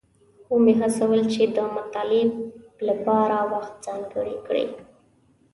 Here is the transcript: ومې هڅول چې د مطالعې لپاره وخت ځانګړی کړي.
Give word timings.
ومې 0.53 0.73
هڅول 0.81 1.19
چې 1.33 1.43
د 1.55 1.57
مطالعې 1.77 2.23
لپاره 2.87 3.37
وخت 3.53 3.73
ځانګړی 3.85 4.35
کړي. 4.47 4.65